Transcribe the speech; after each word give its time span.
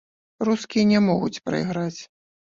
Рускія 0.49 0.85
не 0.93 0.99
могуць 1.11 1.41
прайграць. 1.51 2.01